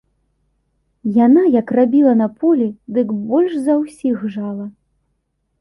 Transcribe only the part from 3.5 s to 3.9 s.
за